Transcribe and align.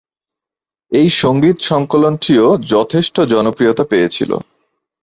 এই 0.91 1.07
সংগীত-সঙ্কলনটিও 1.15 2.47
যথেষ্ট 2.67 3.15
জনপ্রিয়তা 3.31 3.83
পেয়েছিল। 3.83 4.31